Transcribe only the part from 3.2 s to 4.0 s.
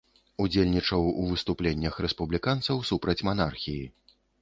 манархіі.